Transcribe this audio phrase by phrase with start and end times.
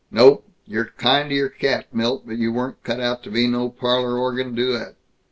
[0.09, 3.69] Nope, you're kind to your cat, Milt, but you weren't cut out to be no
[3.69, 4.95] parlor organ duet."